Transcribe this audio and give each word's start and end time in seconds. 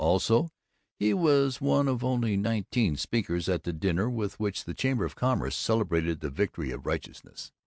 Also, 0.01 0.49
he 0.97 1.13
was 1.13 1.61
one 1.61 1.87
of 1.87 2.03
only 2.03 2.35
nineteen 2.35 2.95
speakers 2.95 3.47
at 3.47 3.61
the 3.65 3.71
dinner 3.71 4.09
with 4.09 4.39
which 4.39 4.63
the 4.63 4.73
Chamber 4.73 5.05
of 5.05 5.15
Commerce 5.15 5.55
celebrated 5.55 6.21
the 6.21 6.31
victory 6.31 6.71
of 6.71 6.87
righteousness. 6.87 7.51